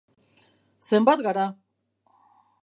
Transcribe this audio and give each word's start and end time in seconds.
Zenbat 0.87 1.23
gara? 1.29 1.45